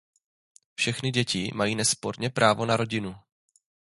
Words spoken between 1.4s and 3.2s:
mají nesporně právo na rodinu.